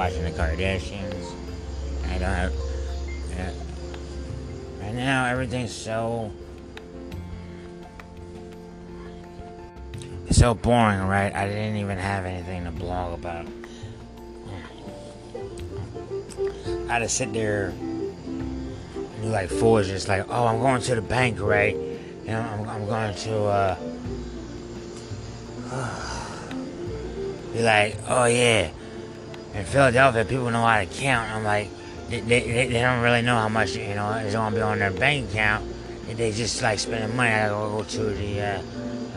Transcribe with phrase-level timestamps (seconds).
[0.00, 1.34] Watching the Kardashians.
[2.06, 2.54] I don't have.
[3.36, 3.52] Yeah.
[4.80, 6.32] Right now, everything's so.
[10.30, 11.34] So boring, right?
[11.34, 13.46] I didn't even have anything to blog about.
[16.88, 17.74] I to sit there
[19.20, 21.76] do like foolishness, like, oh, I'm going to the bank, right?
[21.76, 23.76] You know, I'm, I'm going to, uh,
[27.52, 28.70] be like, oh yeah.
[29.54, 31.30] In Philadelphia, people know how to count.
[31.30, 31.68] I'm like,
[32.08, 34.78] they, they, they don't really know how much, you know, is going to be on
[34.78, 35.64] their bank account.
[36.06, 37.30] They just like spending money.
[37.30, 38.62] I go to the, uh,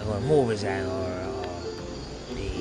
[0.00, 2.52] I go to movies, I go, or, the,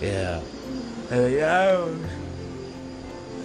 [0.00, 0.40] yeah.
[1.10, 1.88] Yeah.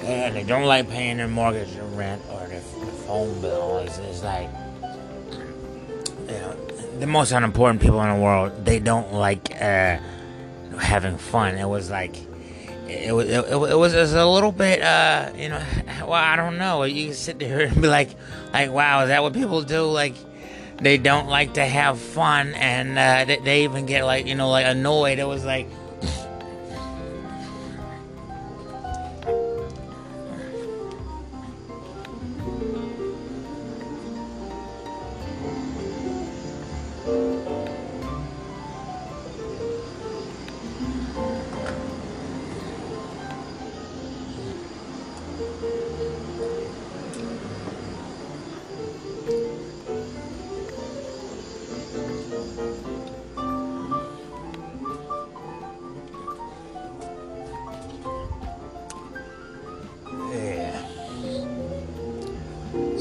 [0.03, 3.79] And they don't like paying their mortgage or rent or their, their phone bill.
[3.79, 4.49] It's, it's like,
[6.99, 9.97] the most unimportant people in the world, they don't like uh,
[10.79, 11.55] having fun.
[11.57, 12.15] It was like,
[12.87, 15.61] it was, it, it, was, a little bit, uh, you know,
[16.01, 16.83] well, I don't know.
[16.83, 18.11] You sit there and be like,
[18.53, 19.83] like, wow, is that what people do?
[19.83, 20.15] Like,
[20.77, 24.49] they don't like to have fun, and uh, they, they even get like, you know,
[24.49, 25.19] like annoyed.
[25.19, 25.67] It was like,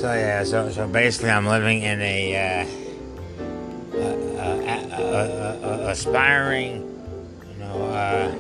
[0.04, 2.66] So yeah, so so basically, I'm living in a uh,
[3.96, 4.02] uh,
[5.00, 6.82] uh, uh, aspiring,
[7.50, 8.36] you know, uh,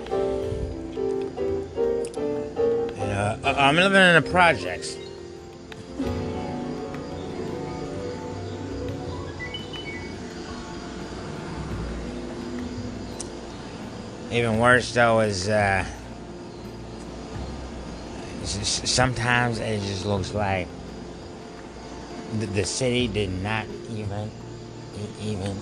[2.92, 4.98] you know, uh, I'm living in the projects.
[14.30, 15.86] Even worse though is uh,
[18.44, 20.68] sometimes it just looks like
[22.38, 24.30] the, city did not even
[25.20, 25.56] even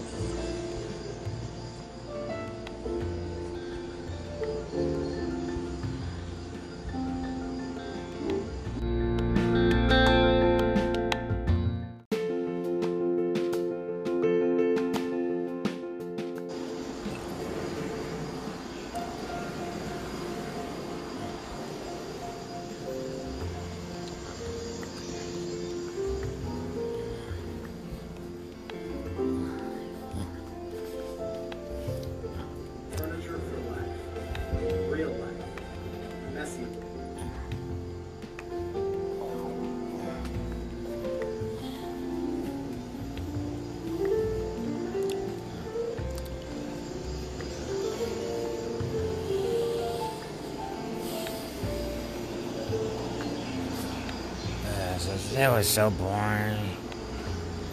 [55.30, 56.76] uh, so was so boring.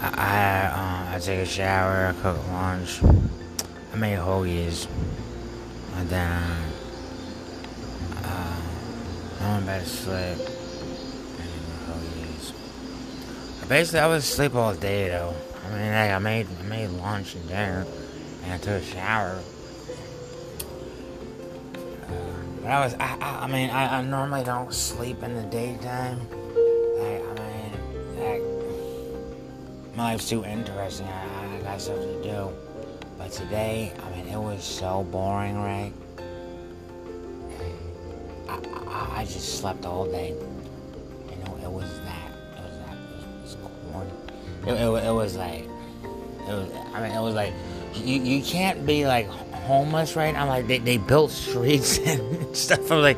[0.01, 3.01] I I, uh, I take a shower, I cook lunch,
[3.93, 4.87] I made hoagies,
[5.95, 6.43] and then
[8.23, 8.61] uh,
[9.41, 10.55] I went back to sleep.
[13.67, 15.31] Basically, I was asleep all day though.
[15.63, 17.85] I mean, like, I made I made lunch and dinner,
[18.43, 19.39] and I took a shower.
[22.63, 26.27] But I was, I, I, I mean, I, I normally don't sleep in the daytime.
[29.99, 31.05] My life's too interesting.
[31.07, 32.49] I, I got stuff to do.
[33.17, 35.91] But today, I mean, it was so boring, right?
[38.47, 40.29] I, I, I just slept all day.
[40.29, 42.31] You know, it was that.
[42.55, 42.95] It was that.
[42.95, 43.57] It was,
[43.91, 44.11] corny.
[44.67, 47.53] It, it, it was like, it was, I mean, it was like,
[47.93, 50.33] you, you can't be like homeless, right?
[50.33, 52.89] I'm like, they, they built streets and stuff.
[52.89, 53.17] I'm like,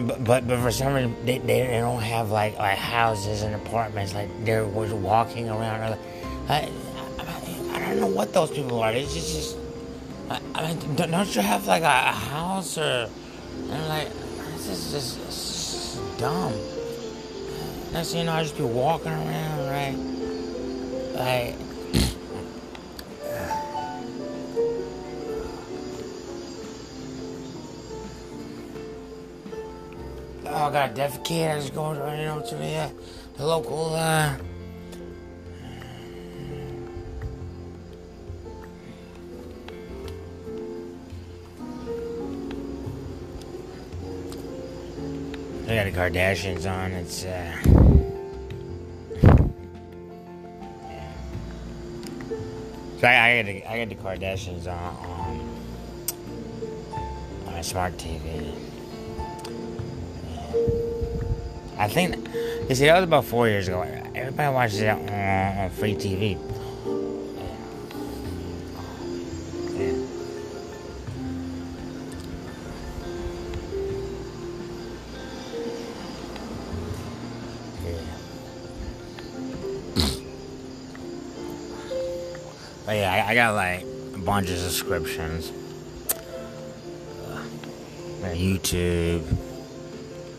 [0.00, 3.54] and but but for some reason they, they, they don't have like like houses and
[3.54, 4.14] apartments.
[4.14, 5.98] Like they're was walking around.
[6.48, 6.68] I, I,
[7.72, 8.92] I don't know what those people are.
[8.92, 9.56] It's just, just
[10.28, 13.08] I, I mean, don't don't you have like a, a house or?
[13.68, 14.08] And like,
[14.56, 16.52] this is just, just dumb.
[17.92, 19.96] Next thing you know, I just be walking around, right?
[21.14, 21.69] Like.
[30.70, 31.50] I gotta defecate.
[31.50, 32.88] I just go, you know, to the, uh,
[33.36, 34.36] the local, uh,
[45.66, 46.92] I got the Kardashians on.
[46.92, 47.56] It's uh,
[50.84, 51.12] yeah.
[53.00, 54.96] So I, I, got the I got the Kardashians on
[56.94, 58.69] on, my smart TV.
[61.80, 62.14] I think
[62.68, 63.80] you see that was about four years ago.
[64.14, 66.38] Everybody watches it on, free TV.
[82.84, 85.50] But yeah, I, I got like a bunch of subscriptions.
[87.26, 89.22] Uh, YouTube,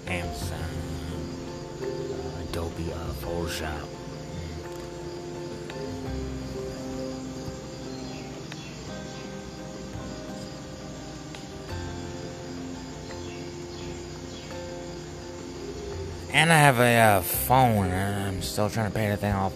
[0.05, 0.59] Amazon,
[2.89, 3.11] uh,
[16.33, 19.53] And I have a uh, phone, and I'm still trying to pay the thing off.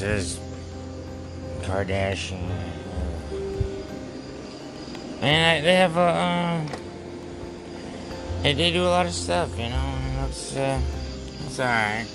[0.00, 0.40] Yeah, is
[1.62, 2.48] Kardashian.
[5.20, 6.66] And they have a, um,
[8.42, 10.80] they, they do a lot of stuff, you know, and it's, uh,
[11.44, 12.06] it's alright.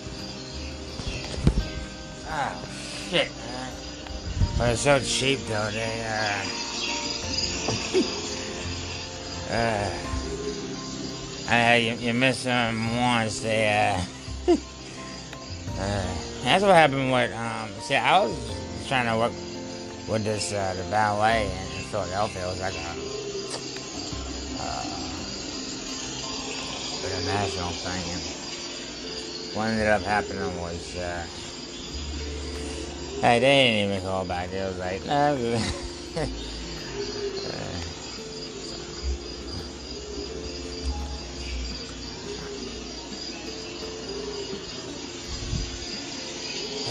[2.30, 2.64] Oh,
[3.10, 3.72] shit, man.
[4.58, 6.44] But it's so cheap, though, they, uh,
[9.54, 9.90] uh,
[11.50, 14.02] I, you, you miss them once, they,
[14.48, 14.52] uh,
[15.80, 19.34] uh, that's what happened with, um, see, I was trying to work
[20.08, 22.44] with this, uh, the ballet in, Philadelphia.
[22.44, 22.78] It was like a,
[24.60, 24.84] uh,
[27.84, 28.04] thing.
[28.14, 28.22] And
[29.56, 31.26] what ended up happening was, uh,
[33.22, 34.52] hey, they didn't even call back.
[34.52, 35.60] It was like, no.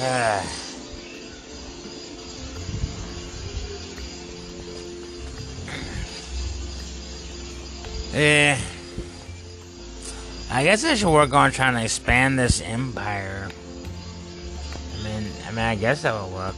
[0.07, 0.47] yeah.
[10.49, 13.49] I guess I should work on trying to expand this empire.
[14.95, 16.55] I mean, I mean, I guess that would work.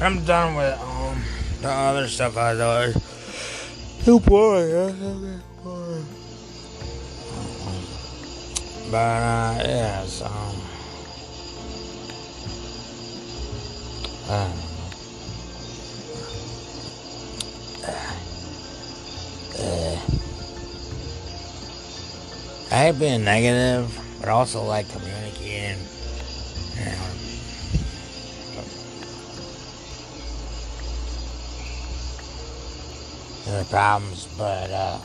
[0.00, 1.22] I'm done with um
[1.60, 2.94] the other stuff I was
[4.04, 5.40] too boring.
[8.90, 10.30] But uh, yeah, so.
[14.28, 14.52] Know.
[17.86, 17.90] Uh,
[22.70, 25.78] I hate being negative, but also like communicating.
[33.44, 34.98] The problems, but uh,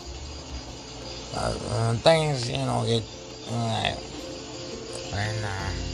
[1.35, 3.03] uh, things you know get
[3.51, 3.93] uh,
[5.13, 5.88] and uh,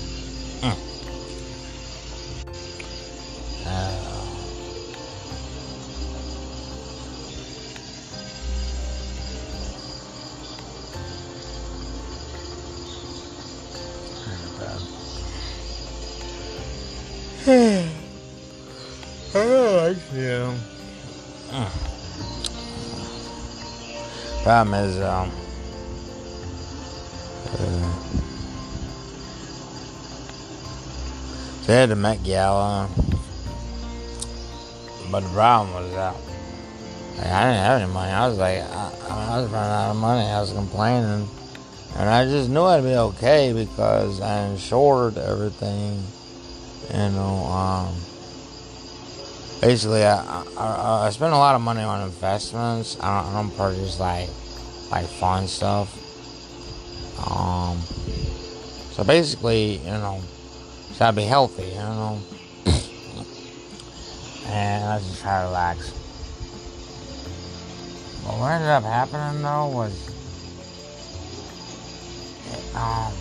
[19.36, 20.54] I don't like you.
[21.51, 21.70] Uh.
[24.44, 25.30] Problem is, um,
[27.51, 27.94] uh,
[31.68, 32.88] they had the Met Gala,
[35.12, 36.15] but the problem was that
[37.18, 38.12] like, I didn't have any money.
[38.13, 40.30] I was like, I, I was running out of money.
[40.30, 41.27] I was complaining,
[41.98, 46.01] and I just knew I'd be okay because I insured everything.
[46.89, 47.96] You know, um,
[49.65, 52.98] basically, I, I I spend a lot of money on investments.
[53.01, 54.29] I don't, I don't purchase like
[54.91, 55.89] like fun stuff.
[57.17, 57.79] Um,
[58.93, 60.22] so basically, you know,
[60.88, 62.19] just gotta be healthy, you know,
[64.50, 65.89] and I just try to relax.
[68.24, 69.93] But what ended up happening though was,
[72.75, 73.12] um,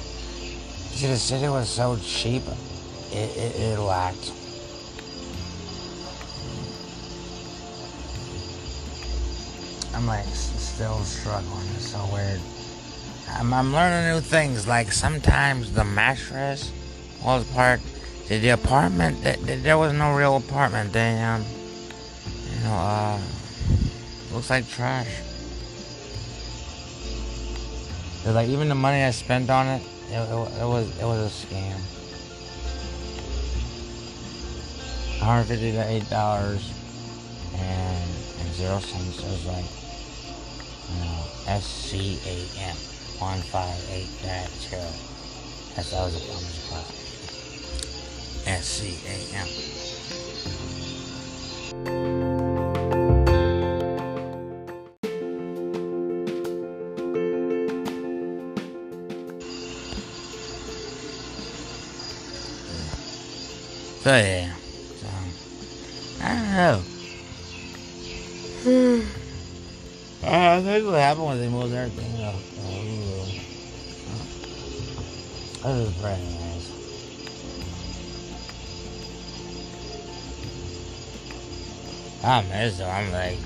[0.92, 2.42] see, the city was so cheap,
[3.12, 4.43] it, it, it lacked.
[9.94, 11.66] I'm like still struggling.
[11.76, 12.40] It's so weird.
[13.30, 14.66] I'm, I'm learning new things.
[14.66, 16.72] Like sometimes the mattress
[17.24, 17.80] was part.
[18.28, 19.22] The, the apartment.
[19.22, 20.92] th- th- there was no real apartment.
[20.92, 21.44] They um,
[22.50, 23.20] you know, uh,
[24.32, 25.08] looks like trash.
[28.24, 31.20] It's like even the money I spent on it, it, it, it was it was
[31.44, 31.78] a scam.
[35.20, 36.70] 150 to eight dollars
[37.54, 38.10] and
[38.40, 39.18] and zero cents.
[39.18, 39.64] It was like
[40.90, 42.76] you know S C A M
[43.18, 44.82] one five eight dash zero.
[45.74, 46.88] That's that was a promise class.
[48.46, 49.48] S C A M.
[64.04, 64.52] So yeah,
[65.00, 65.08] so
[66.20, 66.76] I don't know.
[68.64, 69.13] Hmm.
[70.26, 72.34] Uh, I think what happened was they moved everything up.
[75.62, 76.70] That was very nice.
[82.24, 82.88] I'm amazed though.
[82.88, 83.38] I'm like,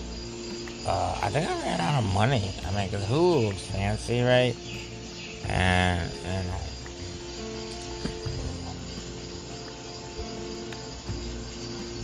[0.87, 2.49] uh, I think I ran out of money.
[2.64, 4.54] I mean, cause Hulu looks fancy, right?
[5.49, 6.47] And and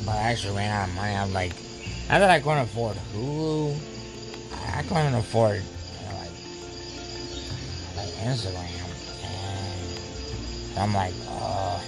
[0.05, 1.15] but I actually ran out of money.
[1.15, 1.53] I'm like,
[2.09, 3.94] not that I couldn't afford Hulu,
[4.75, 5.63] I couldn't afford
[6.15, 6.35] like
[7.97, 8.91] like Instagram,
[9.23, 11.79] and I'm like, uh,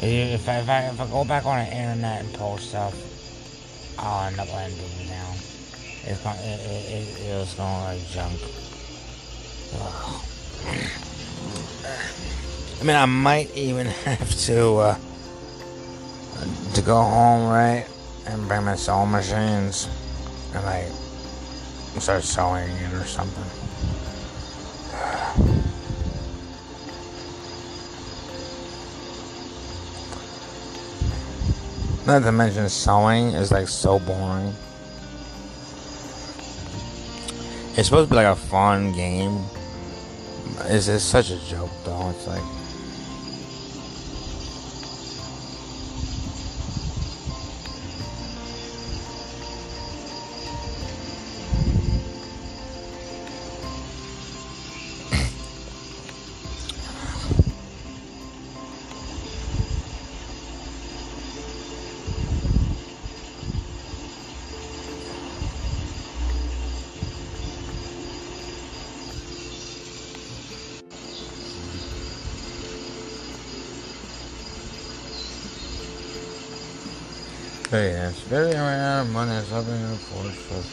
[0.00, 2.92] if I, if I if I go back on the internet and post stuff,
[4.00, 5.34] I'll end up people down.
[6.02, 8.40] It's going it, it, it, it was going like junk.
[9.76, 10.22] Ugh.
[12.80, 14.98] I mean, I might even have to uh,
[16.74, 17.86] to go home, right,
[18.26, 19.88] and bring my sewing machines
[20.52, 21.09] and like
[21.98, 23.44] start sewing it or something.
[32.06, 34.54] Not to mention sewing is like so boring.
[37.76, 39.44] It's supposed to be like a fun game.
[40.64, 42.10] It's, it's such a joke though.
[42.10, 42.42] It's like
[77.72, 78.52] Yeah, it's very
[79.02, 79.30] of money.
[79.30, 80.66] is something to afford stuff.